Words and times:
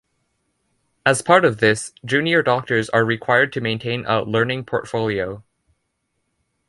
As 1.05 1.21
part 1.21 1.45
of 1.45 1.59
this 1.59 1.93
junior 2.03 2.41
doctors 2.41 2.89
are 2.89 3.05
required 3.05 3.53
to 3.53 3.61
maintain 3.61 4.03
a 4.07 4.23
"learning 4.23 4.65
portfolio". 4.65 5.43